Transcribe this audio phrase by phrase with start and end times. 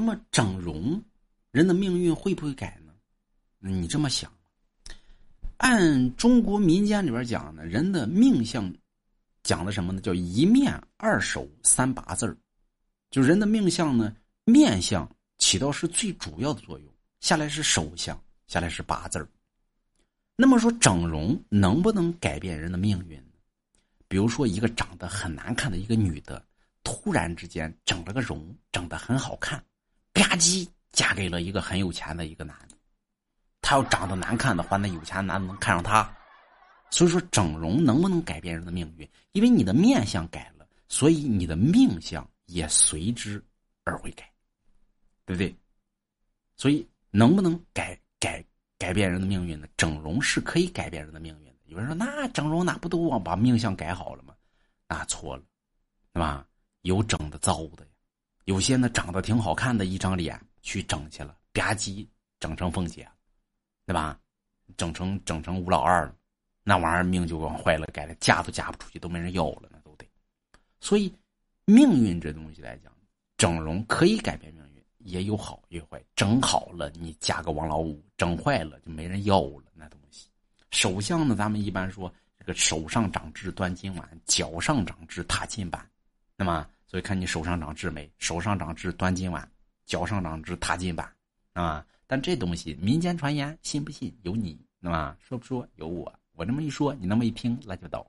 [0.00, 1.04] 那么整容，
[1.50, 2.94] 人的命运会不会改呢？
[3.58, 4.32] 你这么想，
[5.58, 8.74] 按中国民间里边讲呢，人的命相
[9.42, 10.00] 讲的什么呢？
[10.00, 12.34] 叫一面二手三八字儿，
[13.10, 14.16] 就人的命相呢，
[14.46, 16.90] 面相起到是最主要的作用，
[17.20, 19.28] 下来是手相，下来是八字儿。
[20.34, 23.22] 那么说整容能不能改变人的命运？
[24.08, 26.42] 比如说一个长得很难看的一个女的，
[26.84, 29.62] 突然之间整了个容，整得很好看，
[30.30, 32.76] 吧唧嫁给了一个很有钱的一个男的。
[33.60, 36.08] 她要长得难看的话，那有钱男的能看上她。
[36.92, 39.08] 所以说整容能不能改变人的命运？
[39.32, 43.44] 因为你的面相改了，所以你的命相也随之
[43.82, 44.30] 而会改，
[45.26, 45.52] 对不对？
[46.56, 48.44] 所以能不能改改？
[48.78, 49.66] 改变人的命运呢？
[49.76, 51.56] 整容是可以改变人的命运的。
[51.66, 54.34] 有人说：“那整容那不都把命相改好了吗？”
[54.88, 55.42] 那错了，
[56.14, 56.46] 对吧？
[56.80, 57.90] 有整的糟的呀。
[58.44, 62.06] 有些呢长得挺好看的一张脸去整去了，吧唧
[62.38, 63.08] 整成凤姐，
[63.86, 64.18] 对吧？
[64.76, 66.14] 整成整成吴老二了，
[66.62, 70.06] 那玩意儿命就往坏了改了，嫁都嫁不出去，都没人要了，那都得。
[70.80, 71.12] 所以，
[71.64, 72.92] 命运这东西来讲，
[73.36, 74.70] 整容可以改变命运。
[74.98, 79.64] 也有好也有坏，整好了你嫁个王老五，整坏了就没人要了。
[79.74, 80.28] 那东西，
[80.70, 81.34] 手相呢？
[81.34, 85.88] 咱们一般说这个手上长痣端金碗，脚上长痣踏金板。
[86.36, 88.10] 那么，所以看你手上长痣没？
[88.18, 89.48] 手上长痣端金碗，
[89.86, 91.08] 脚上长痣踏金板，
[91.52, 91.86] 啊！
[92.08, 96.12] 但这东西民间传言，信不信由你，那么说不说由我。
[96.32, 98.04] 我这么一说，你那么一听，那就倒。